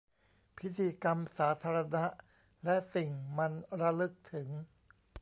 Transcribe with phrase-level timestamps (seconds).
[0.57, 2.05] พิธีกรรมสาธารณะ
[2.63, 3.51] และสิ่งมัน
[3.81, 4.49] ระลึกถึง